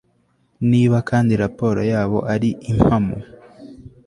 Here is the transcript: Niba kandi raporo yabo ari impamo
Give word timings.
Niba 0.71 0.97
kandi 1.09 1.31
raporo 1.43 1.81
yabo 1.91 2.19
ari 2.33 2.49
impamo 2.71 3.15